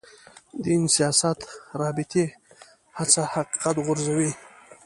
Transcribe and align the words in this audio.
دین 0.63 0.81
سیاست 0.95 1.39
رابطې 1.81 2.25
هڅه 2.97 3.21
حقیقت 3.33 3.75
غورځوي. 3.85 4.31